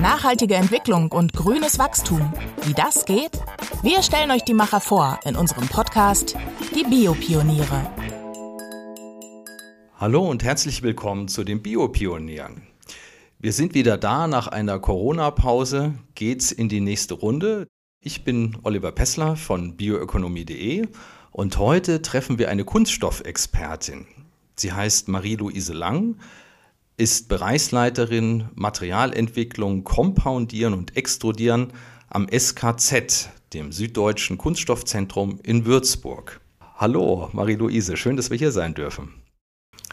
[0.00, 2.32] Nachhaltige Entwicklung und grünes Wachstum.
[2.62, 3.32] Wie das geht?
[3.82, 6.38] Wir stellen euch die Macher vor in unserem Podcast
[6.74, 7.90] Die Biopioniere.
[9.98, 12.62] Hallo und herzlich willkommen zu den Biopionieren.
[13.40, 17.66] Wir sind wieder da nach einer Corona-Pause, geht's in die nächste Runde.
[18.00, 20.88] Ich bin Oliver Pessler von bioökonomie.de
[21.30, 24.06] und heute treffen wir eine Kunststoffexpertin.
[24.56, 26.16] Sie heißt Marie-Louise Lang,
[27.00, 31.72] ist Bereichsleiterin Materialentwicklung, Kompoundieren und Extrudieren
[32.10, 36.42] am SKZ, dem Süddeutschen Kunststoffzentrum in Würzburg.
[36.76, 39.14] Hallo, Marie-Louise, schön, dass wir hier sein dürfen.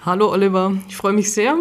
[0.02, 1.56] Hallo, Oliver, ich freue mich sehr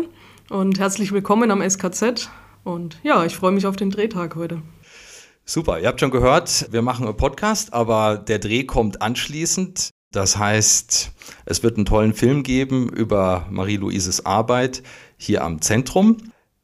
[0.50, 2.28] und herzlich willkommen am SKZ.
[2.64, 4.62] Und ja, ich freue mich auf den Drehtag heute.
[5.44, 9.90] Super, ihr habt schon gehört, wir machen einen Podcast, aber der Dreh kommt anschließend.
[10.10, 11.12] Das heißt,
[11.44, 14.82] es wird einen tollen Film geben über Marie-Louises Arbeit
[15.16, 16.16] hier am Zentrum.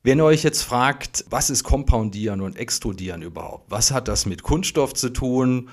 [0.02, 3.70] Wenn ihr euch jetzt fragt, was ist Kompoundieren und Extrudieren überhaupt?
[3.70, 5.68] Was hat das mit Kunststoff zu tun?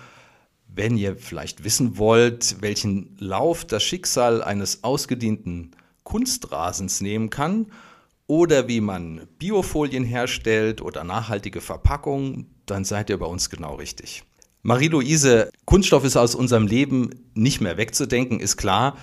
[0.67, 5.71] Wenn ihr vielleicht wissen wollt, welchen Lauf das Schicksal eines ausgedienten
[6.03, 7.71] Kunstrasens nehmen kann
[8.27, 14.23] oder wie man Biofolien herstellt oder nachhaltige Verpackungen, dann seid ihr bei uns genau richtig.
[14.61, 18.97] Marie-Louise, Kunststoff ist aus unserem Leben nicht mehr wegzudenken, ist klar.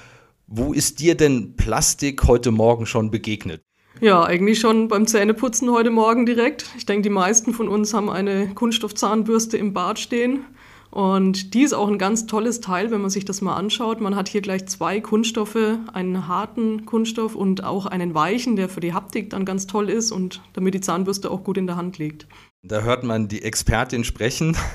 [0.46, 3.65] Wo ist dir denn Plastik heute Morgen schon begegnet?
[4.00, 6.66] Ja, eigentlich schon beim Zähneputzen heute Morgen direkt.
[6.76, 10.44] Ich denke, die meisten von uns haben eine Kunststoffzahnbürste im Bad stehen.
[10.90, 14.02] Und die ist auch ein ganz tolles Teil, wenn man sich das mal anschaut.
[14.02, 18.80] Man hat hier gleich zwei Kunststoffe, einen harten Kunststoff und auch einen weichen, der für
[18.80, 21.96] die Haptik dann ganz toll ist und damit die Zahnbürste auch gut in der Hand
[21.96, 22.26] liegt.
[22.62, 24.56] Da hört man die Expertin sprechen.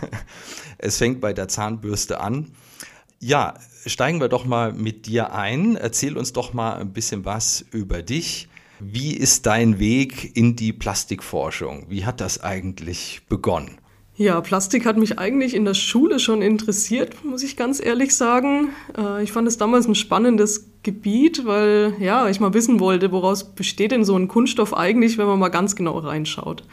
[0.84, 2.48] Es fängt bei der Zahnbürste an.
[3.20, 3.54] Ja,
[3.86, 5.76] steigen wir doch mal mit dir ein.
[5.76, 8.50] Erzähl uns doch mal ein bisschen was über dich.
[8.84, 11.86] Wie ist dein Weg in die Plastikforschung?
[11.90, 13.78] Wie hat das eigentlich begonnen?
[14.16, 18.70] Ja, Plastik hat mich eigentlich in der Schule schon interessiert, muss ich ganz ehrlich sagen.
[18.98, 23.54] Äh, ich fand es damals ein spannendes Gebiet, weil ja, ich mal wissen wollte, woraus
[23.54, 26.64] besteht denn so ein Kunststoff eigentlich, wenn man mal ganz genau reinschaut.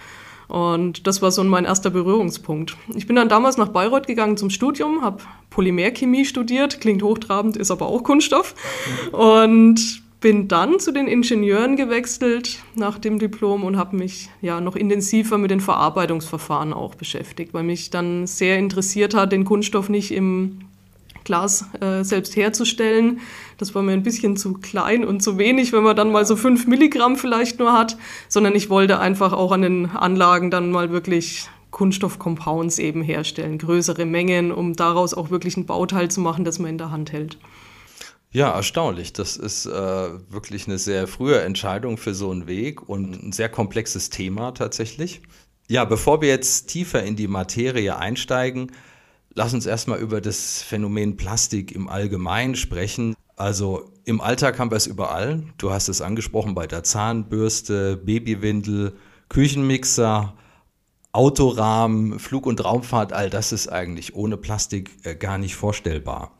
[0.49, 2.75] Und das war so mein erster Berührungspunkt.
[2.95, 7.71] Ich bin dann damals nach Bayreuth gegangen zum Studium, habe Polymerchemie studiert, klingt hochtrabend, ist
[7.71, 8.55] aber auch Kunststoff.
[9.13, 14.75] Und bin dann zu den Ingenieuren gewechselt nach dem Diplom und habe mich ja noch
[14.75, 20.11] intensiver mit den Verarbeitungsverfahren auch beschäftigt, weil mich dann sehr interessiert hat, den Kunststoff nicht
[20.13, 20.61] im
[21.23, 23.21] Glas äh, selbst herzustellen.
[23.59, 26.35] Das war mir ein bisschen zu klein und zu wenig, wenn man dann mal so
[26.35, 27.97] fünf Milligramm vielleicht nur hat,
[28.29, 34.05] sondern ich wollte einfach auch an den Anlagen dann mal wirklich Kunststoffcompounds eben herstellen, größere
[34.05, 37.37] Mengen, um daraus auch wirklich ein Bauteil zu machen, das man in der Hand hält.
[38.31, 39.13] Ja, erstaunlich.
[39.13, 43.49] Das ist äh, wirklich eine sehr frühe Entscheidung für so einen Weg und ein sehr
[43.49, 45.23] komplexes Thema tatsächlich.
[45.69, 48.73] Ja, bevor wir jetzt tiefer in die Materie einsteigen,
[49.39, 53.15] Lass uns erstmal über das Phänomen Plastik im Allgemeinen sprechen.
[53.37, 55.45] Also im Alltag haben wir es überall.
[55.59, 58.95] Du hast es angesprochen bei der Zahnbürste, Babywindel,
[59.29, 60.35] Küchenmixer,
[61.13, 66.37] Autorahmen, Flug- und Raumfahrt, all das ist eigentlich ohne Plastik äh, gar nicht vorstellbar.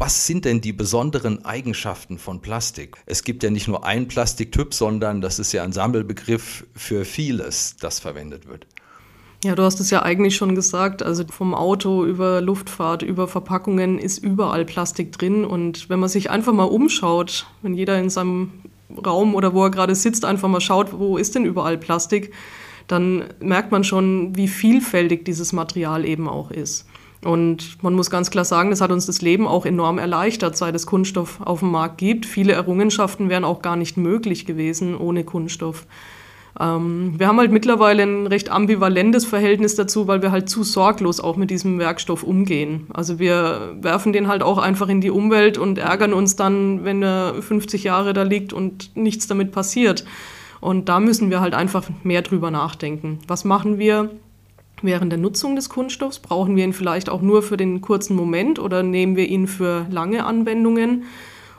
[0.00, 2.98] Was sind denn die besonderen Eigenschaften von Plastik?
[3.04, 7.74] Es gibt ja nicht nur einen Plastiktyp, sondern das ist ja ein Sammelbegriff für vieles,
[7.80, 8.68] das verwendet wird.
[9.42, 11.02] Ja, du hast es ja eigentlich schon gesagt.
[11.02, 15.44] Also vom Auto über Luftfahrt, über Verpackungen ist überall Plastik drin.
[15.44, 18.52] Und wenn man sich einfach mal umschaut, wenn jeder in seinem
[19.04, 22.32] Raum oder wo er gerade sitzt, einfach mal schaut, wo ist denn überall Plastik,
[22.86, 26.86] dann merkt man schon, wie vielfältig dieses Material eben auch ist.
[27.24, 30.74] Und man muss ganz klar sagen, das hat uns das Leben auch enorm erleichtert, seit
[30.74, 32.26] es Kunststoff auf dem Markt gibt.
[32.26, 35.86] Viele Errungenschaften wären auch gar nicht möglich gewesen ohne Kunststoff.
[36.60, 41.20] Ähm, wir haben halt mittlerweile ein recht ambivalentes Verhältnis dazu, weil wir halt zu sorglos
[41.20, 42.86] auch mit diesem Werkstoff umgehen.
[42.92, 47.02] Also wir werfen den halt auch einfach in die Umwelt und ärgern uns dann, wenn
[47.02, 50.04] er 50 Jahre da liegt und nichts damit passiert.
[50.60, 53.20] Und da müssen wir halt einfach mehr drüber nachdenken.
[53.28, 54.10] Was machen wir
[54.82, 56.18] während der Nutzung des Kunststoffs?
[56.18, 59.86] Brauchen wir ihn vielleicht auch nur für den kurzen Moment oder nehmen wir ihn für
[59.90, 61.04] lange Anwendungen?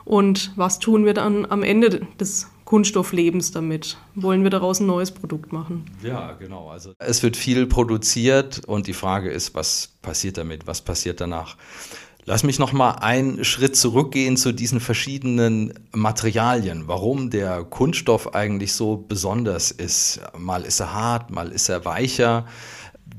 [0.05, 3.97] Und was tun wir dann am Ende des Kunststofflebens damit?
[4.15, 5.85] Wollen wir daraus ein neues Produkt machen?
[6.03, 6.69] Ja, genau.
[6.69, 10.67] Also es wird viel produziert und die Frage ist, was passiert damit?
[10.67, 11.57] Was passiert danach?
[12.25, 16.83] Lass mich noch mal einen Schritt zurückgehen zu diesen verschiedenen Materialien.
[16.87, 20.21] Warum der Kunststoff eigentlich so besonders ist?
[20.37, 22.45] Mal ist er hart, mal ist er weicher.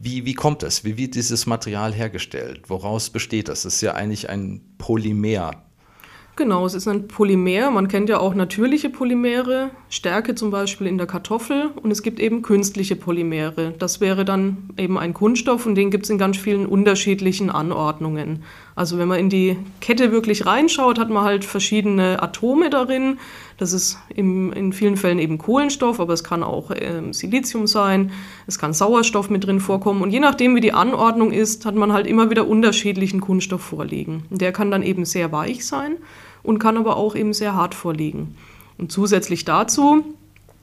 [0.03, 0.83] Wie, wie kommt es?
[0.83, 2.63] Wie wird dieses Material hergestellt?
[2.69, 3.65] Woraus besteht das?
[3.65, 5.63] Das ist ja eigentlich ein Polymer.
[6.37, 7.71] Genau, es ist ein Polymer.
[7.71, 11.67] Man kennt ja auch natürliche Polymere, Stärke zum Beispiel in der Kartoffel.
[11.83, 13.75] Und es gibt eben künstliche Polymere.
[13.79, 18.43] Das wäre dann eben ein Kunststoff und den gibt es in ganz vielen unterschiedlichen Anordnungen.
[18.81, 23.19] Also wenn man in die Kette wirklich reinschaut, hat man halt verschiedene Atome darin.
[23.59, 28.11] Das ist im, in vielen Fällen eben Kohlenstoff, aber es kann auch äh, Silizium sein,
[28.47, 30.01] es kann Sauerstoff mit drin vorkommen.
[30.01, 34.23] Und je nachdem, wie die Anordnung ist, hat man halt immer wieder unterschiedlichen Kunststoff vorliegen.
[34.31, 35.97] Der kann dann eben sehr weich sein
[36.43, 38.35] und kann aber auch eben sehr hart vorliegen.
[38.79, 40.05] Und zusätzlich dazu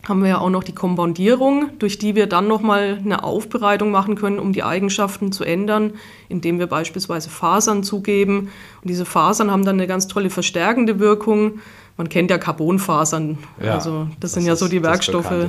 [0.08, 4.16] haben wir ja auch noch die Kompoundierung, durch die wir dann nochmal eine Aufbereitung machen
[4.16, 5.94] können, um die Eigenschaften zu ändern,
[6.30, 8.50] indem wir beispielsweise Fasern zugeben.
[8.82, 11.60] Und diese Fasern haben dann eine ganz tolle verstärkende Wirkung.
[11.98, 15.32] Man kennt ja Carbonfasern, ja, also das, das sind ja so die Werkstoffe.
[15.32, 15.48] Ja.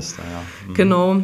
[0.69, 0.75] Mhm.
[0.75, 1.23] Genau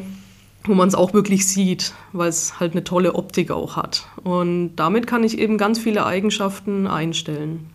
[0.66, 4.06] wo man es auch wirklich sieht, weil es halt eine tolle Optik auch hat.
[4.22, 7.70] Und damit kann ich eben ganz viele Eigenschaften einstellen.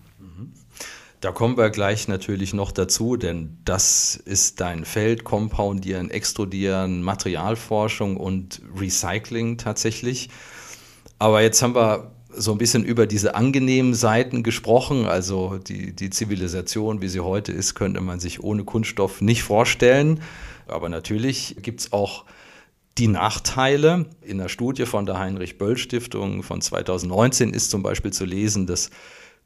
[1.22, 8.16] Da kommen wir gleich natürlich noch dazu, denn das ist dein Feld, Compoundieren, Extrudieren, Materialforschung
[8.16, 10.30] und Recycling tatsächlich.
[11.18, 15.08] Aber jetzt haben wir so ein bisschen über diese angenehmen Seiten gesprochen.
[15.08, 20.22] Also die, die Zivilisation, wie sie heute ist, könnte man sich ohne Kunststoff nicht vorstellen.
[20.68, 22.24] Aber natürlich gibt es auch
[22.98, 24.06] die Nachteile.
[24.22, 28.90] In der Studie von der Heinrich-Böll-Stiftung von 2019 ist zum Beispiel zu lesen, dass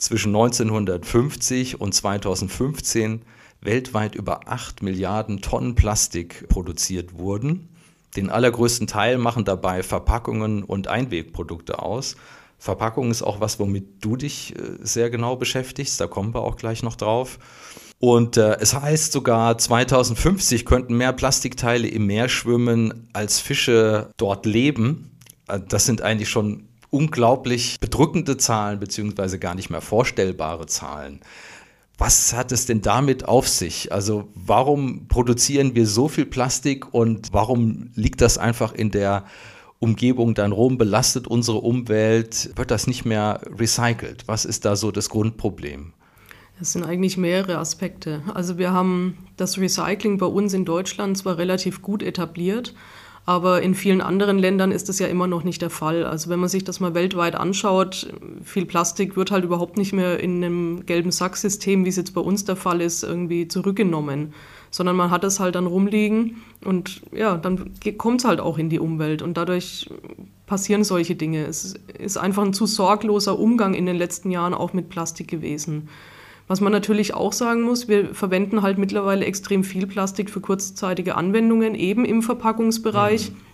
[0.04, 3.22] zwischen 1950 und 2015
[3.62, 7.70] weltweit über 8 Milliarden Tonnen Plastik produziert wurden.
[8.18, 12.18] Den allergrößten Teil machen dabei Verpackungen und Einwegprodukte aus.
[12.60, 16.00] Verpackung ist auch was, womit du dich äh, sehr genau beschäftigst.
[16.00, 17.40] Da kommen wir auch gleich noch drauf.
[18.00, 24.46] Und äh, es heißt sogar, 2050 könnten mehr Plastikteile im Meer schwimmen, als Fische dort
[24.46, 25.18] leben.
[25.48, 31.20] Äh, das sind eigentlich schon unglaublich bedrückende Zahlen, beziehungsweise gar nicht mehr vorstellbare Zahlen.
[31.98, 33.92] Was hat es denn damit auf sich?
[33.92, 39.26] Also warum produzieren wir so viel Plastik und warum liegt das einfach in der
[39.80, 44.28] Umgebung dann rum, belastet unsere Umwelt, wird das nicht mehr recycelt?
[44.28, 45.94] Was ist da so das Grundproblem?
[46.62, 48.22] Es sind eigentlich mehrere Aspekte.
[48.34, 52.74] Also wir haben das Recycling bei uns in Deutschland zwar relativ gut etabliert,
[53.26, 56.06] aber in vielen anderen Ländern ist das ja immer noch nicht der Fall.
[56.06, 58.12] Also wenn man sich das mal weltweit anschaut,
[58.44, 62.22] viel Plastik wird halt überhaupt nicht mehr in einem gelben Sacksystem, wie es jetzt bei
[62.22, 64.34] uns der Fall ist, irgendwie zurückgenommen.
[64.72, 68.70] Sondern man hat es halt dann rumliegen und ja, dann kommt es halt auch in
[68.70, 69.90] die Umwelt und dadurch
[70.46, 71.46] passieren solche Dinge.
[71.46, 75.88] Es ist einfach ein zu sorgloser Umgang in den letzten Jahren auch mit Plastik gewesen.
[76.48, 81.16] Was man natürlich auch sagen muss, wir verwenden halt mittlerweile extrem viel Plastik für kurzzeitige
[81.16, 83.32] Anwendungen, eben im Verpackungsbereich.
[83.32, 83.54] Mhm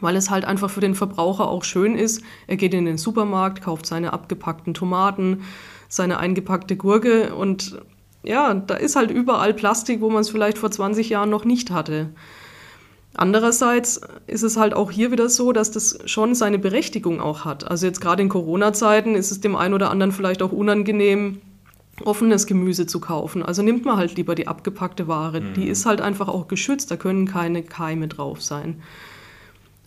[0.00, 2.22] weil es halt einfach für den Verbraucher auch schön ist.
[2.46, 5.42] Er geht in den Supermarkt, kauft seine abgepackten Tomaten,
[5.88, 7.80] seine eingepackte Gurke und
[8.22, 11.70] ja, da ist halt überall Plastik, wo man es vielleicht vor 20 Jahren noch nicht
[11.70, 12.10] hatte.
[13.14, 17.68] Andererseits ist es halt auch hier wieder so, dass das schon seine Berechtigung auch hat.
[17.68, 21.40] Also jetzt gerade in Corona-Zeiten ist es dem einen oder anderen vielleicht auch unangenehm,
[22.04, 23.42] offenes Gemüse zu kaufen.
[23.42, 25.40] Also nimmt man halt lieber die abgepackte Ware.
[25.40, 25.54] Mhm.
[25.54, 28.82] Die ist halt einfach auch geschützt, da können keine Keime drauf sein.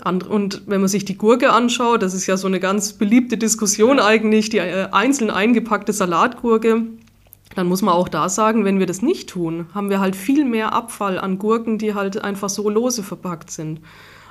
[0.03, 3.99] Und wenn man sich die Gurke anschaut, das ist ja so eine ganz beliebte Diskussion
[3.99, 6.87] eigentlich, die äh, einzeln eingepackte Salatgurke,
[7.55, 10.43] dann muss man auch da sagen, wenn wir das nicht tun, haben wir halt viel
[10.43, 13.79] mehr Abfall an Gurken, die halt einfach so lose verpackt sind.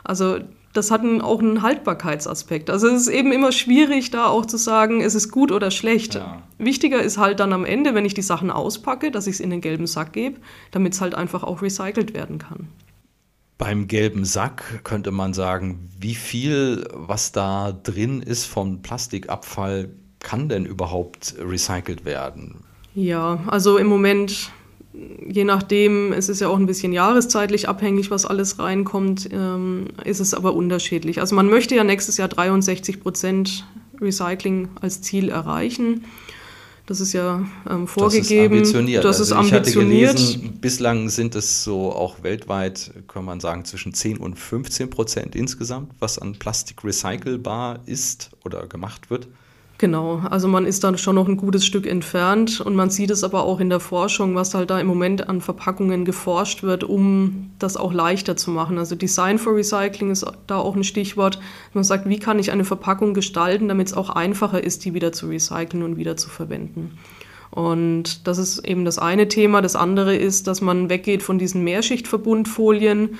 [0.05, 0.41] Also
[0.73, 2.71] das hat einen, auch einen Haltbarkeitsaspekt.
[2.71, 6.15] Also es ist eben immer schwierig, da auch zu sagen, es ist gut oder schlecht.
[6.15, 6.43] Ja.
[6.59, 9.51] Wichtiger ist halt dann am Ende, wenn ich die Sachen auspacke, dass ich es in
[9.51, 12.69] den gelben Sack gebe, damit es halt einfach auch recycelt werden kann.
[13.59, 20.49] Beim gelben Sack könnte man sagen, wie viel, was da drin ist von Plastikabfall, kann
[20.49, 22.65] denn überhaupt recycelt werden?
[22.95, 24.51] Ja, also im Moment
[24.95, 30.21] je nachdem, es ist ja auch ein bisschen jahreszeitlich abhängig, was alles reinkommt, ähm, ist
[30.21, 31.21] es aber unterschiedlich.
[31.21, 33.67] Also man möchte ja nächstes Jahr 63 Prozent
[34.01, 36.05] Recycling als Ziel erreichen.
[36.87, 38.59] Das ist ja ähm, vorgegeben.
[38.59, 39.05] Das ist ambitioniert.
[39.05, 40.09] Das also ist ich ambitioniert.
[40.11, 44.91] hatte gelesen, bislang sind es so auch weltweit, kann man sagen, zwischen 10 und 15
[44.91, 49.29] Prozent insgesamt, was an Plastik recycelbar ist oder gemacht wird.
[49.83, 53.25] Genau, also man ist dann schon noch ein gutes Stück entfernt und man sieht es
[53.25, 57.51] aber auch in der Forschung, was halt da im Moment an Verpackungen geforscht wird, um
[57.59, 58.79] das auch leichter zu machen.
[58.79, 61.41] Also Design for Recycling ist da auch ein Stichwort.
[61.73, 65.11] Man sagt, wie kann ich eine Verpackung gestalten, damit es auch einfacher ist, die wieder
[65.11, 66.97] zu recyceln und wieder zu verwenden.
[67.51, 69.63] Und das ist eben das eine Thema.
[69.63, 73.19] Das andere ist, dass man weggeht von diesen Mehrschichtverbundfolien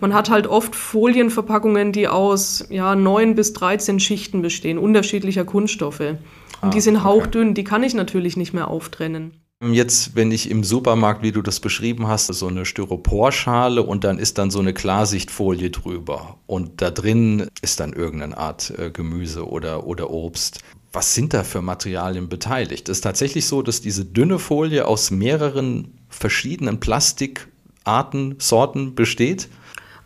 [0.00, 6.00] man hat halt oft Folienverpackungen, die aus ja, 9 bis 13 Schichten bestehen, unterschiedlicher Kunststoffe.
[6.00, 9.32] Und ah, die sind hauchdünn, die kann ich natürlich nicht mehr auftrennen.
[9.62, 14.18] Jetzt, wenn ich im Supermarkt, wie du das beschrieben hast, so eine Styroporschale und dann
[14.18, 19.46] ist dann so eine Klarsichtfolie drüber und da drin ist dann irgendeine Art äh, Gemüse
[19.46, 20.60] oder, oder Obst.
[20.94, 22.88] Was sind da für Materialien beteiligt?
[22.88, 29.48] Es ist tatsächlich so, dass diese dünne Folie aus mehreren verschiedenen Plastikarten, Sorten besteht.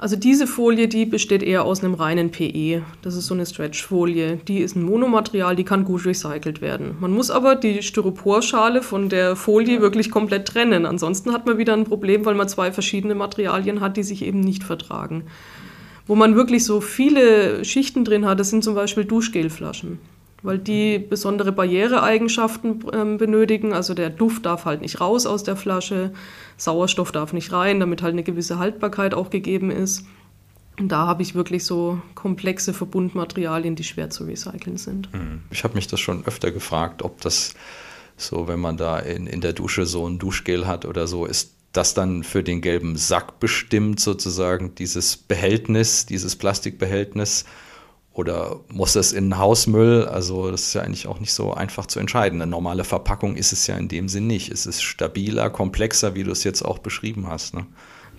[0.05, 2.83] Also diese Folie, die besteht eher aus einem reinen PE.
[3.01, 4.37] Das ist so eine Stretchfolie.
[4.37, 6.97] Die ist ein Monomaterial, die kann gut recycelt werden.
[7.01, 10.85] Man muss aber die Styroporschale von der Folie wirklich komplett trennen.
[10.85, 14.41] Ansonsten hat man wieder ein Problem, weil man zwei verschiedene Materialien hat, die sich eben
[14.41, 15.25] nicht vertragen.
[16.07, 20.01] Wo man wirklich so viele Schichten drin hat, das sind zum Beispiel Duschgelflaschen
[20.45, 23.73] weil die besondere Barriereeigenschaften ähm, benötigen.
[23.73, 26.13] Also der Duft darf halt nicht raus aus der Flasche,
[26.59, 30.07] Sauerstoff darf nicht rein, damit halt eine gewisse Haltbarkeit auch gegeben ist.
[30.79, 35.09] Und da habe ich wirklich so komplexe Verbundmaterialien, die schwer zu recyceln sind.
[35.13, 35.41] Hm.
[35.51, 37.55] Ich habe mich das schon öfter gefragt, ob das
[38.17, 41.55] so, wenn man da in, in der Dusche so ein Duschgel hat oder so, ist
[41.73, 47.47] das dann für den gelben Sack bestimmt, sozusagen, dieses Behältnis, dieses Plastikbehältnis?
[48.15, 50.05] Oder muss das in Hausmüll?
[50.07, 52.41] Also das ist ja eigentlich auch nicht so einfach zu entscheiden.
[52.41, 54.53] Eine normale Verpackung ist es ja in dem Sinn nicht.
[54.53, 57.55] Es ist stabiler, komplexer, wie du es jetzt auch beschrieben hast.
[57.55, 57.67] Ne?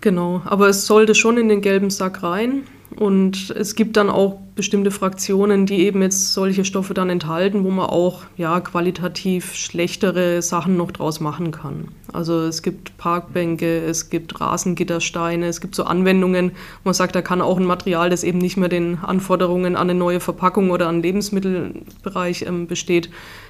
[0.02, 2.64] Genau, aber es sollte schon in den gelben Sack rein.
[2.96, 7.70] Und es gibt dann auch bestimmte Fraktionen, die eben jetzt solche Stoffe dann enthalten, wo
[7.70, 11.90] man auch ja, qualitativ schlechtere Sachen noch draus machen kann.
[12.14, 17.22] Also es gibt Parkbänke, es gibt Rasengittersteine, es gibt so Anwendungen, wo man sagt, da
[17.22, 20.88] kann auch ein Material, das eben nicht mehr den Anforderungen an eine neue Verpackung oder
[20.88, 23.10] an den Lebensmittelbereich ähm, besteht,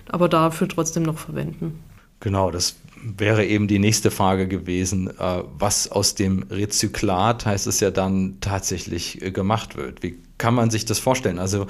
[0.10, 1.80] aber dafür trotzdem noch verwenden.
[2.20, 2.76] Genau, das
[3.06, 8.38] wäre eben die nächste Frage gewesen, äh, was aus dem Rezyklat, heißt es ja dann,
[8.42, 10.04] tatsächlich äh, gemacht wird.
[10.04, 11.40] Wie kann man sich das vorstellen?
[11.40, 11.68] Also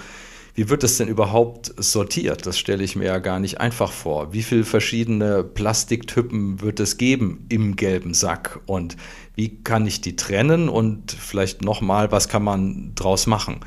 [0.56, 2.46] wie wird das denn überhaupt sortiert?
[2.46, 4.32] Das stelle ich mir ja gar nicht einfach vor.
[4.32, 8.62] Wie viele verschiedene Plastiktypen wird es geben im gelben Sack?
[8.65, 8.96] Und
[9.36, 10.70] wie kann ich die trennen?
[10.70, 13.60] Und vielleicht nochmal, was kann man draus machen?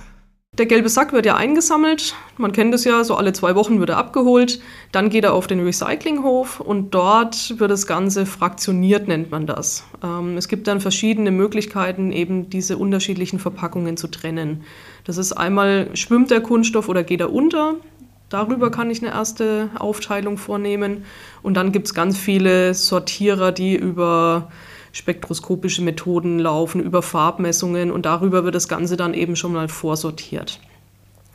[0.58, 2.16] Der gelbe Sack wird ja eingesammelt.
[2.36, 4.60] Man kennt es ja, so alle zwei Wochen wird er abgeholt.
[4.90, 9.84] Dann geht er auf den Recyclinghof und dort wird das Ganze fraktioniert, nennt man das.
[10.02, 14.64] Ähm, es gibt dann verschiedene Möglichkeiten, eben diese unterschiedlichen Verpackungen zu trennen.
[15.04, 17.76] Das ist einmal, schwimmt der Kunststoff oder geht er unter?
[18.28, 21.04] Darüber kann ich eine erste Aufteilung vornehmen.
[21.40, 24.50] Und dann gibt es ganz viele Sortierer, die über
[24.98, 30.60] spektroskopische Methoden laufen, über Farbmessungen und darüber wird das Ganze dann eben schon mal vorsortiert.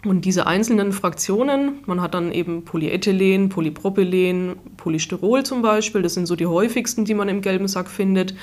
[0.05, 6.25] Und diese einzelnen Fraktionen, man hat dann eben Polyethylen, Polypropylen, Polystyrol zum Beispiel, das sind
[6.25, 8.35] so die häufigsten, die man im gelben Sack findet.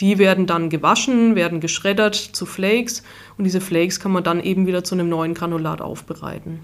[0.00, 3.02] Die werden dann gewaschen, werden geschreddert zu Flakes
[3.36, 6.60] und diese Flakes kann man dann eben wieder zu einem neuen Granulat aufbereiten.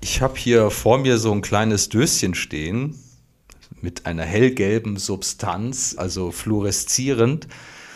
[0.00, 2.94] Ich habe hier vor mir so ein kleines Döschen stehen
[3.82, 7.48] mit einer hellgelben Substanz, also fluoreszierend.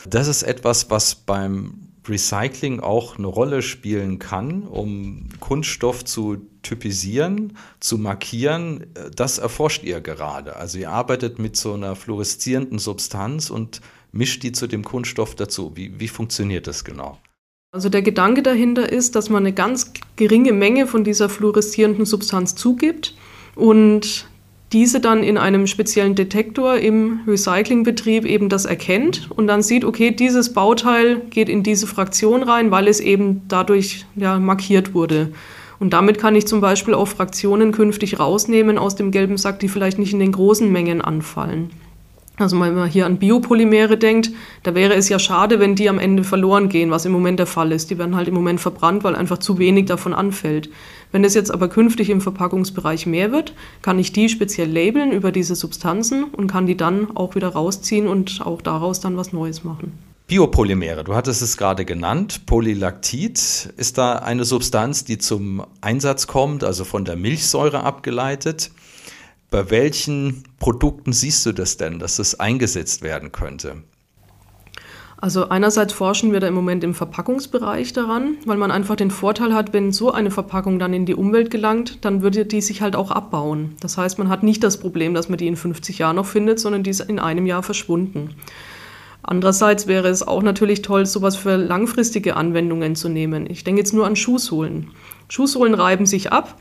[0.08, 7.56] Das ist etwas, was beim Recycling auch eine Rolle spielen kann, um Kunststoff zu typisieren,
[7.80, 8.86] zu markieren.
[9.14, 10.56] Das erforscht ihr gerade.
[10.56, 13.80] Also ihr arbeitet mit so einer fluoreszierenden Substanz und
[14.12, 15.72] mischt die zu dem Kunststoff dazu.
[15.74, 17.18] Wie, wie funktioniert das genau?
[17.72, 22.54] Also der Gedanke dahinter ist, dass man eine ganz geringe Menge von dieser fluoreszierenden Substanz
[22.54, 23.16] zugibt
[23.56, 24.28] und
[24.74, 30.10] diese dann in einem speziellen Detektor im Recyclingbetrieb eben das erkennt und dann sieht, okay,
[30.10, 35.32] dieses Bauteil geht in diese Fraktion rein, weil es eben dadurch ja, markiert wurde.
[35.78, 39.68] Und damit kann ich zum Beispiel auch Fraktionen künftig rausnehmen aus dem gelben Sack, die
[39.68, 41.70] vielleicht nicht in den großen Mengen anfallen.
[42.36, 44.32] Also wenn man hier an Biopolymere denkt,
[44.64, 47.46] da wäre es ja schade, wenn die am Ende verloren gehen, was im Moment der
[47.46, 47.90] Fall ist.
[47.90, 50.68] Die werden halt im Moment verbrannt, weil einfach zu wenig davon anfällt.
[51.14, 55.30] Wenn es jetzt aber künftig im Verpackungsbereich mehr wird, kann ich die speziell labeln über
[55.30, 59.62] diese Substanzen und kann die dann auch wieder rausziehen und auch daraus dann was Neues
[59.62, 59.96] machen.
[60.26, 62.46] Biopolymere, du hattest es gerade genannt.
[62.46, 68.72] Polylactit ist da eine Substanz, die zum Einsatz kommt, also von der Milchsäure abgeleitet.
[69.52, 73.84] Bei welchen Produkten siehst du das denn, dass das eingesetzt werden könnte?
[75.24, 79.54] Also einerseits forschen wir da im Moment im Verpackungsbereich daran, weil man einfach den Vorteil
[79.54, 82.94] hat, wenn so eine Verpackung dann in die Umwelt gelangt, dann würde die sich halt
[82.94, 83.74] auch abbauen.
[83.80, 86.60] Das heißt, man hat nicht das Problem, dass man die in 50 Jahren noch findet,
[86.60, 88.34] sondern die ist in einem Jahr verschwunden.
[89.22, 93.48] Andererseits wäre es auch natürlich toll, sowas für langfristige Anwendungen zu nehmen.
[93.48, 94.90] Ich denke jetzt nur an Schuhsohlen.
[95.30, 96.58] Schuhsohlen reiben sich ab,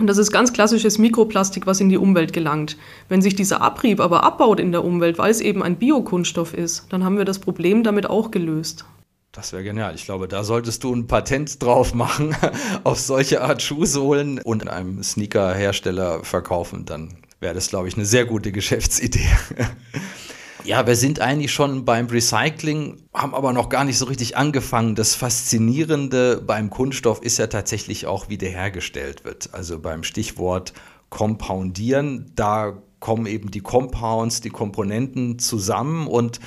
[0.00, 2.76] und das ist ganz klassisches Mikroplastik, was in die Umwelt gelangt.
[3.08, 6.86] Wenn sich dieser Abrieb aber abbaut in der Umwelt, weil es eben ein Biokunststoff ist,
[6.90, 8.84] dann haben wir das Problem damit auch gelöst.
[9.32, 9.94] Das wäre genial.
[9.94, 12.34] Ich glaube, da solltest du ein Patent drauf machen,
[12.84, 16.86] auf solche Art Schuhsohlen und einem Sneaker-Hersteller verkaufen.
[16.86, 19.28] Dann wäre das, glaube ich, eine sehr gute Geschäftsidee.
[20.68, 24.96] Ja, wir sind eigentlich schon beim Recycling, haben aber noch gar nicht so richtig angefangen.
[24.96, 29.48] Das Faszinierende beim Kunststoff ist ja tatsächlich auch, wie der hergestellt wird.
[29.54, 30.74] Also beim Stichwort
[31.08, 36.38] Compoundieren, da kommen eben die Compounds, die Komponenten zusammen und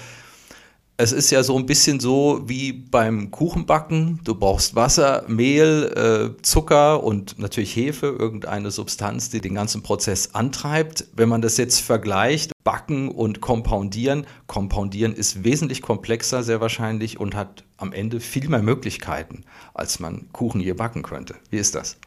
[1.02, 4.20] es ist ja so ein bisschen so wie beim Kuchenbacken.
[4.24, 5.92] Du brauchst Wasser, Mehl,
[6.38, 11.08] äh, Zucker und natürlich Hefe, irgendeine Substanz, die den ganzen Prozess antreibt.
[11.16, 17.34] Wenn man das jetzt vergleicht, Backen und Compoundieren, Compoundieren ist wesentlich komplexer sehr wahrscheinlich und
[17.34, 19.44] hat am Ende viel mehr Möglichkeiten,
[19.74, 21.34] als man Kuchen je backen könnte.
[21.50, 21.98] Wie ist das?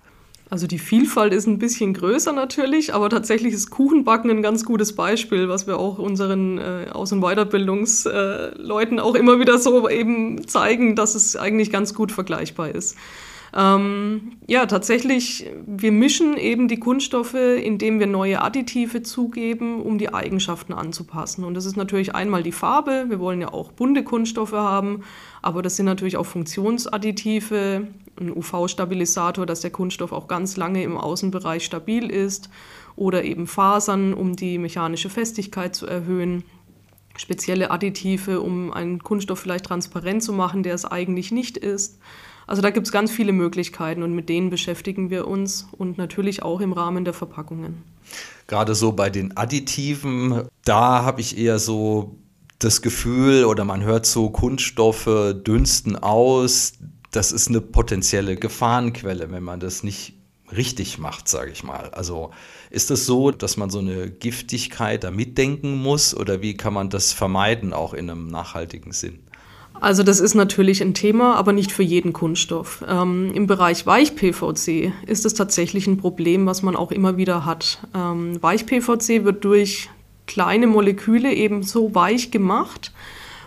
[0.54, 4.94] Also die Vielfalt ist ein bisschen größer natürlich, aber tatsächlich ist Kuchenbacken ein ganz gutes
[4.94, 10.94] Beispiel, was wir auch unseren äh, Aus- und Weiterbildungsleuten auch immer wieder so eben zeigen,
[10.94, 12.96] dass es eigentlich ganz gut vergleichbar ist.
[13.56, 20.12] Ähm, ja, tatsächlich, wir mischen eben die Kunststoffe, indem wir neue Additive zugeben, um die
[20.12, 21.44] Eigenschaften anzupassen.
[21.44, 23.06] Und das ist natürlich einmal die Farbe.
[23.08, 25.04] Wir wollen ja auch bunte Kunststoffe haben,
[25.40, 27.86] aber das sind natürlich auch Funktionsadditive,
[28.18, 32.50] ein UV-Stabilisator, dass der Kunststoff auch ganz lange im Außenbereich stabil ist
[32.96, 36.44] oder eben Fasern, um die mechanische Festigkeit zu erhöhen
[37.16, 42.00] spezielle Additive, um einen Kunststoff vielleicht transparent zu machen, der es eigentlich nicht ist.
[42.46, 46.42] Also da gibt es ganz viele Möglichkeiten und mit denen beschäftigen wir uns und natürlich
[46.42, 47.82] auch im Rahmen der Verpackungen.
[48.46, 52.16] Gerade so bei den Additiven, da habe ich eher so
[52.58, 56.74] das Gefühl oder man hört so Kunststoffe dünsten aus.
[57.10, 60.14] Das ist eine potenzielle Gefahrenquelle, wenn man das nicht
[60.52, 61.90] richtig macht, sage ich mal.
[61.90, 62.30] Also
[62.70, 66.74] ist es das so, dass man so eine Giftigkeit da mitdenken muss oder wie kann
[66.74, 69.20] man das vermeiden, auch in einem nachhaltigen Sinn?
[69.80, 72.84] Also das ist natürlich ein Thema, aber nicht für jeden Kunststoff.
[72.88, 77.80] Ähm, Im Bereich Weich-PVC ist es tatsächlich ein Problem, was man auch immer wieder hat.
[77.94, 79.90] Ähm, Weich-PVC wird durch
[80.26, 82.92] kleine Moleküle eben so weich gemacht.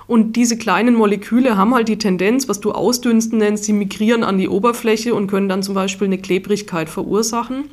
[0.05, 4.37] Und diese kleinen Moleküle haben halt die Tendenz, was du Ausdünsten nennst, sie migrieren an
[4.37, 7.65] die Oberfläche und können dann zum Beispiel eine Klebrigkeit verursachen.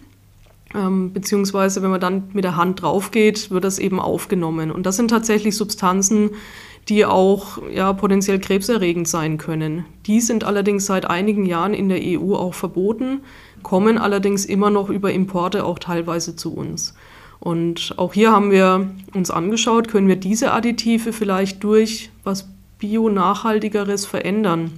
[0.75, 4.73] Ähm, beziehungsweise, wenn man dann mit der Hand drauf geht, wird das eben aufgenommen.
[4.73, 6.31] Und das sind tatsächlich Substanzen,
[6.89, 9.85] die auch ja, potenziell krebserregend sein können.
[10.07, 13.21] Die sind allerdings seit einigen Jahren in der EU auch verboten,
[13.63, 16.95] kommen allerdings immer noch über Importe auch teilweise zu uns.
[17.41, 24.07] Und auch hier haben wir uns angeschaut, können wir diese Additive vielleicht durch was bio-nachhaltigeres
[24.07, 24.73] verändern.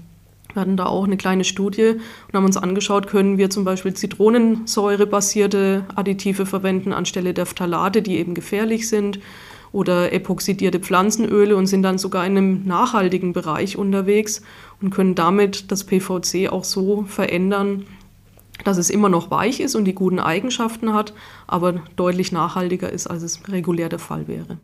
[0.53, 1.97] Wir hatten da auch eine kleine Studie
[2.29, 8.17] und haben uns angeschaut, können wir zum Beispiel Zitronensäure-basierte Additive verwenden anstelle der Phthalate, die
[8.17, 9.19] eben gefährlich sind
[9.77, 14.41] oder epoxidierte Pflanzenöle und sind dann sogar in einem nachhaltigen Bereich unterwegs
[14.81, 17.85] und können damit das PVC auch so verändern,
[18.65, 21.13] dass es immer noch weich ist und die guten Eigenschaften hat,
[21.47, 24.57] aber deutlich nachhaltiger ist, als es regulär der Fall wäre.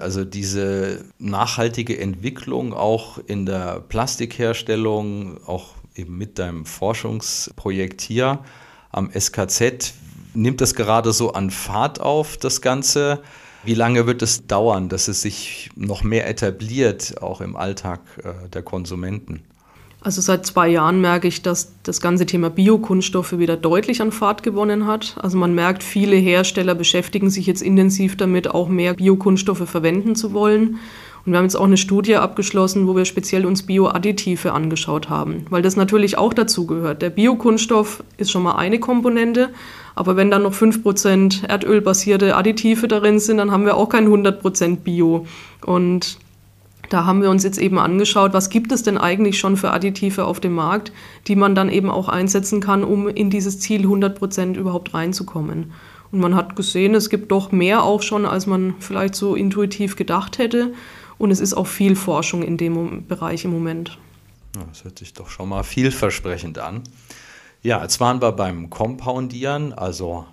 [0.00, 8.38] Also diese nachhaltige Entwicklung auch in der Plastikherstellung, auch eben mit deinem Forschungsprojekt hier
[8.90, 9.92] am SKZ,
[10.32, 13.20] nimmt das gerade so an Fahrt auf, das Ganze?
[13.64, 18.48] Wie lange wird es dauern, dass es sich noch mehr etabliert, auch im Alltag äh,
[18.50, 19.42] der Konsumenten?
[20.02, 24.42] Also seit zwei Jahren merke ich, dass das ganze Thema Biokunststoffe wieder deutlich an Fahrt
[24.42, 25.16] gewonnen hat.
[25.18, 30.34] Also man merkt, viele Hersteller beschäftigen sich jetzt intensiv damit, auch mehr Biokunststoffe verwenden zu
[30.34, 30.78] wollen.
[31.24, 35.46] Und wir haben jetzt auch eine Studie abgeschlossen, wo wir speziell uns Bioadditive angeschaut haben,
[35.48, 37.00] weil das natürlich auch dazu gehört.
[37.00, 39.48] Der Biokunststoff ist schon mal eine Komponente,
[39.94, 44.76] aber wenn dann noch 5% erdölbasierte Additive darin sind, dann haben wir auch kein 100%
[44.78, 45.26] Bio.
[45.64, 46.18] Und
[46.90, 50.24] da haben wir uns jetzt eben angeschaut, was gibt es denn eigentlich schon für Additive
[50.24, 50.92] auf dem Markt,
[51.26, 55.72] die man dann eben auch einsetzen kann, um in dieses Ziel 100% überhaupt reinzukommen.
[56.12, 59.96] Und man hat gesehen, es gibt doch mehr auch schon, als man vielleicht so intuitiv
[59.96, 60.72] gedacht hätte.
[61.18, 63.98] Und es ist auch viel Forschung in dem Bereich im Moment.
[64.70, 66.82] Das hört sich doch schon mal vielversprechend an.
[67.64, 70.26] Ja, jetzt waren wir beim Compoundieren, also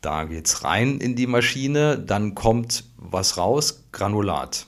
[0.00, 4.64] da geht es rein in die Maschine, dann kommt was raus, Granulat.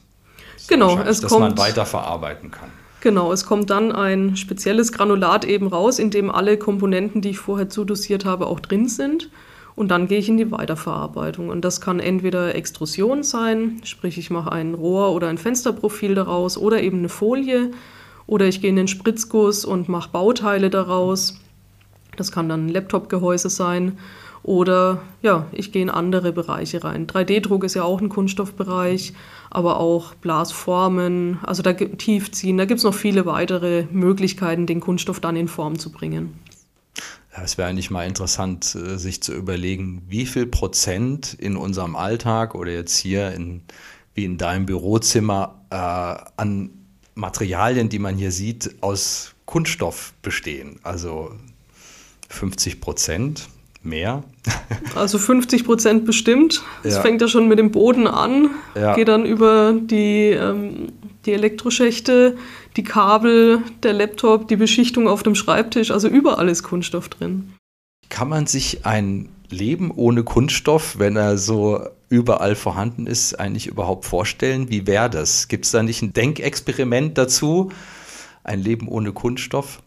[0.69, 2.69] Genau, es dass kommt, man weiterverarbeiten kann.
[3.01, 7.39] Genau, es kommt dann ein spezielles Granulat eben raus, in dem alle Komponenten, die ich
[7.39, 9.31] vorher zudosiert habe, auch drin sind.
[9.75, 11.49] Und dann gehe ich in die Weiterverarbeitung.
[11.49, 16.59] Und das kann entweder Extrusion sein, sprich ich mache ein Rohr oder ein Fensterprofil daraus
[16.59, 17.71] oder eben eine Folie.
[18.27, 21.41] Oder ich gehe in den Spritzguss und mache Bauteile daraus.
[22.21, 23.99] Das kann dann ein Laptop-Gehäuse sein.
[24.43, 27.07] Oder ja, ich gehe in andere Bereiche rein.
[27.07, 29.13] 3D-Druck ist ja auch ein Kunststoffbereich,
[29.51, 35.21] aber auch Blasformen, also da tiefziehen, da gibt es noch viele weitere Möglichkeiten, den Kunststoff
[35.21, 36.39] dann in Form zu bringen.
[37.31, 42.55] Es wäre eigentlich mal interessant, äh, sich zu überlegen, wie viel Prozent in unserem Alltag
[42.55, 43.63] oder jetzt hier in,
[44.15, 45.77] wie in deinem Bürozimmer äh,
[46.37, 46.71] an
[47.15, 50.81] Materialien, die man hier sieht, aus Kunststoff bestehen.
[50.83, 51.33] Also
[52.31, 53.49] 50 Prozent
[53.83, 54.25] mehr.
[54.95, 56.63] Also 50 Prozent bestimmt.
[56.83, 57.03] Es ja.
[57.03, 58.95] fängt ja schon mit dem Boden an, ja.
[58.95, 60.93] geht dann über die, ähm,
[61.27, 62.37] die Elektroschächte,
[62.77, 65.91] die Kabel, der Laptop, die Beschichtung auf dem Schreibtisch.
[65.91, 67.53] Also überall ist Kunststoff drin.
[68.09, 74.05] Kann man sich ein Leben ohne Kunststoff, wenn er so überall vorhanden ist, eigentlich überhaupt
[74.05, 74.71] vorstellen?
[74.71, 75.49] Wie wäre das?
[75.49, 77.71] Gibt es da nicht ein Denkexperiment dazu?
[78.43, 79.81] Ein Leben ohne Kunststoff?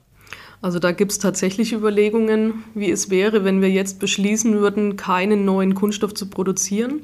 [0.64, 5.44] Also da gibt es tatsächlich Überlegungen, wie es wäre, wenn wir jetzt beschließen würden, keinen
[5.44, 7.02] neuen Kunststoff zu produzieren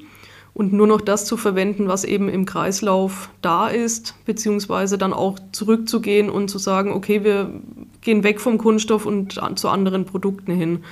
[0.53, 5.37] und nur noch das zu verwenden, was eben im Kreislauf da ist, beziehungsweise dann auch
[5.51, 7.51] zurückzugehen und zu sagen, okay, wir
[7.99, 10.85] gehen weg vom Kunststoff und zu anderen Produkten hin.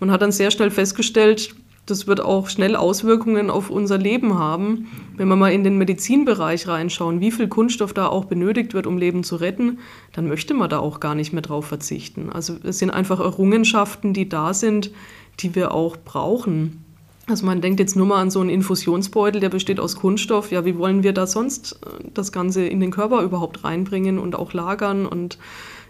[0.00, 1.54] Man hat dann sehr schnell festgestellt,
[1.86, 4.88] das wird auch schnell Auswirkungen auf unser Leben haben.
[5.16, 8.96] Wenn wir mal in den Medizinbereich reinschauen, wie viel Kunststoff da auch benötigt wird, um
[8.96, 9.78] Leben zu retten,
[10.12, 12.30] dann möchte man da auch gar nicht mehr drauf verzichten.
[12.30, 14.92] Also es sind einfach Errungenschaften, die da sind,
[15.40, 16.84] die wir auch brauchen.
[17.30, 20.50] Also man denkt jetzt nur mal an so einen Infusionsbeutel, der besteht aus Kunststoff.
[20.50, 24.34] Ja, wie wollen wir da sonst äh, das Ganze in den Körper überhaupt reinbringen und
[24.34, 25.06] auch lagern?
[25.06, 25.38] Und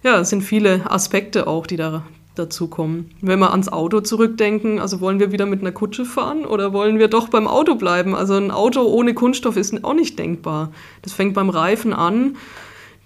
[0.02, 3.10] ja, es sind viele Aspekte auch, die da, dazu kommen.
[3.20, 6.98] Wenn wir ans Auto zurückdenken, also wollen wir wieder mit einer Kutsche fahren oder wollen
[6.98, 8.14] wir doch beim Auto bleiben?
[8.14, 10.72] Also ein Auto ohne Kunststoff ist auch nicht denkbar.
[11.02, 12.36] Das fängt beim Reifen an.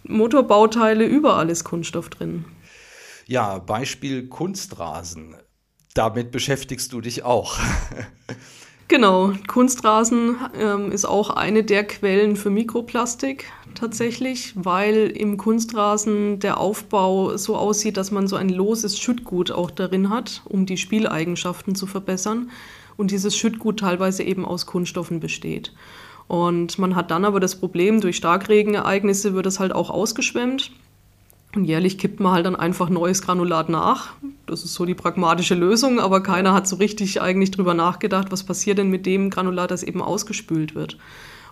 [0.04, 2.44] Motorbauteile, überall ist Kunststoff drin.
[3.26, 5.34] Ja, Beispiel Kunstrasen.
[5.94, 7.58] Damit beschäftigst du dich auch.
[8.86, 16.58] Genau, Kunstrasen ähm, ist auch eine der Quellen für Mikroplastik tatsächlich, weil im Kunstrasen der
[16.58, 21.74] Aufbau so aussieht, dass man so ein loses Schüttgut auch darin hat, um die Spieleigenschaften
[21.74, 22.50] zu verbessern
[22.96, 25.72] und dieses Schüttgut teilweise eben aus Kunststoffen besteht.
[26.28, 30.70] Und man hat dann aber das Problem, durch Starkregenereignisse wird es halt auch ausgeschwemmt
[31.56, 34.14] und jährlich kippt man halt dann einfach neues Granulat nach.
[34.46, 38.42] Das ist so die pragmatische Lösung, aber keiner hat so richtig eigentlich drüber nachgedacht, was
[38.42, 40.98] passiert denn mit dem Granulat, das eben ausgespült wird.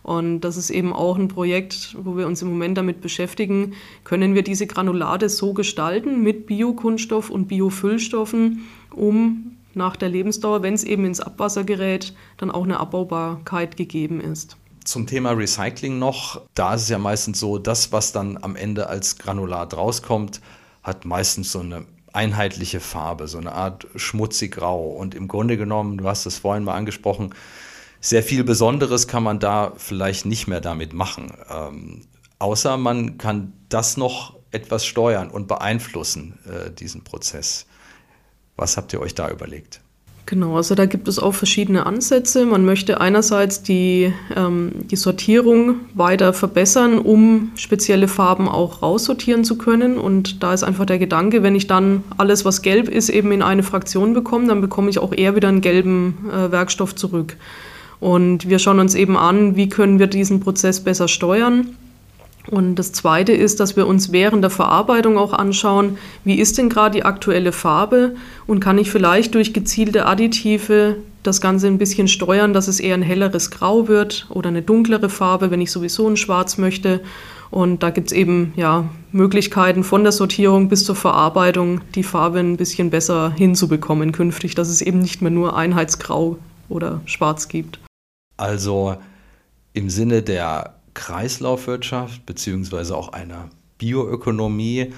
[0.03, 4.35] Und das ist eben auch ein Projekt, wo wir uns im Moment damit beschäftigen, können
[4.35, 10.85] wir diese Granulate so gestalten mit Biokunststoff und Biofüllstoffen, um nach der Lebensdauer, wenn es
[10.85, 14.57] eben ins Abwasser gerät, dann auch eine Abbaubarkeit gegeben ist.
[14.85, 18.89] Zum Thema Recycling noch, da ist es ja meistens so, das, was dann am Ende
[18.89, 20.41] als Granulat rauskommt,
[20.83, 24.89] hat meistens so eine einheitliche Farbe, so eine Art schmutzig grau.
[24.89, 27.35] Und im Grunde genommen, du hast es vorhin mal angesprochen,
[28.01, 31.33] sehr viel Besonderes kann man da vielleicht nicht mehr damit machen.
[31.49, 32.07] Ähm,
[32.41, 37.67] außer man kann das noch etwas steuern und beeinflussen, äh, diesen Prozess.
[38.57, 39.81] Was habt ihr euch da überlegt?
[40.25, 42.47] Genau, also da gibt es auch verschiedene Ansätze.
[42.47, 49.59] Man möchte einerseits die, ähm, die Sortierung weiter verbessern, um spezielle Farben auch raussortieren zu
[49.59, 49.99] können.
[49.99, 53.43] Und da ist einfach der Gedanke, wenn ich dann alles, was gelb ist, eben in
[53.43, 57.37] eine Fraktion bekomme, dann bekomme ich auch eher wieder einen gelben äh, Werkstoff zurück.
[57.99, 61.77] Und wir schauen uns eben an, wie können wir diesen Prozess besser steuern.
[62.51, 66.69] Und das Zweite ist, dass wir uns während der Verarbeitung auch anschauen, wie ist denn
[66.69, 72.09] gerade die aktuelle Farbe und kann ich vielleicht durch gezielte Additive das Ganze ein bisschen
[72.09, 76.09] steuern, dass es eher ein helleres Grau wird oder eine dunklere Farbe, wenn ich sowieso
[76.09, 77.01] ein Schwarz möchte.
[77.51, 82.41] Und da gibt es eben ja, Möglichkeiten von der Sortierung bis zur Verarbeitung, die Farbe
[82.41, 87.79] ein bisschen besser hinzubekommen künftig, dass es eben nicht mehr nur Einheitsgrau oder Schwarz gibt.
[88.37, 88.97] Also
[89.75, 94.93] im Sinne der Kreislaufwirtschaft beziehungsweise auch einer Bioökonomie.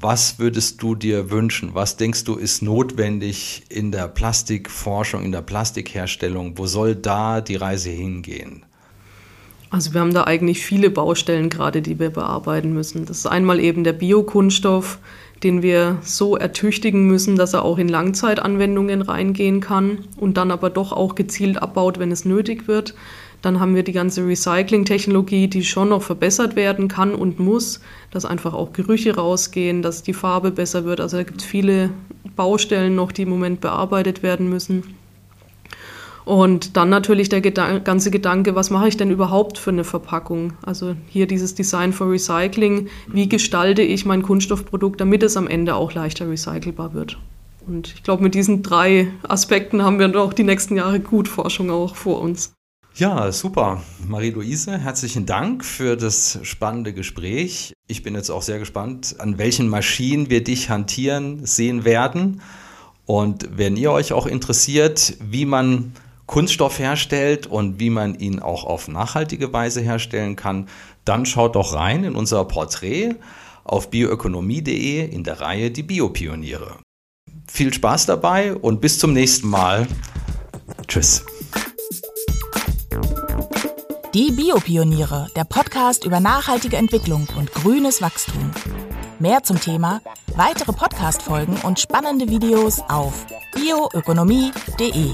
[0.00, 1.74] Was würdest du dir wünschen?
[1.74, 6.58] Was denkst du ist notwendig in der Plastikforschung, in der Plastikherstellung?
[6.58, 8.64] Wo soll da die Reise hingehen?
[9.70, 13.04] Also wir haben da eigentlich viele Baustellen gerade, die wir bearbeiten müssen.
[13.04, 14.98] Das ist einmal eben der Biokunststoff,
[15.42, 20.70] den wir so ertüchtigen müssen, dass er auch in Langzeitanwendungen reingehen kann und dann aber
[20.70, 22.94] doch auch gezielt abbaut, wenn es nötig wird.
[23.42, 28.24] Dann haben wir die ganze Recycling-Technologie, die schon noch verbessert werden kann und muss, dass
[28.24, 31.00] einfach auch Gerüche rausgehen, dass die Farbe besser wird.
[31.00, 31.90] Also da gibt es viele
[32.34, 34.82] Baustellen noch, die im Moment bearbeitet werden müssen.
[36.24, 40.52] Und dann natürlich der Gedan ganze Gedanke, was mache ich denn überhaupt für eine Verpackung?
[40.60, 45.74] Also hier dieses Design for Recycling, wie gestalte ich mein Kunststoffprodukt, damit es am Ende
[45.74, 47.16] auch leichter recycelbar wird?
[47.66, 51.70] Und ich glaube, mit diesen drei Aspekten haben wir noch die nächsten Jahre gut Forschung
[51.70, 52.52] auch vor uns.
[52.98, 53.80] Ja, super.
[54.08, 57.72] Marie-Louise, herzlichen Dank für das spannende Gespräch.
[57.86, 62.42] Ich bin jetzt auch sehr gespannt, an welchen Maschinen wir dich hantieren sehen werden.
[63.06, 65.92] Und wenn ihr euch auch interessiert, wie man
[66.26, 70.66] Kunststoff herstellt und wie man ihn auch auf nachhaltige Weise herstellen kann,
[71.04, 73.14] dann schaut doch rein in unser Porträt
[73.62, 76.78] auf bioökonomie.de in der Reihe Die Biopioniere.
[77.46, 79.86] Viel Spaß dabei und bis zum nächsten Mal.
[80.88, 81.24] Tschüss.
[84.14, 88.50] Die Biopioniere, der Podcast über nachhaltige Entwicklung und grünes Wachstum.
[89.18, 90.00] Mehr zum Thema,
[90.34, 95.10] weitere Podcast-Folgen und spannende Videos auf bioökonomie.de.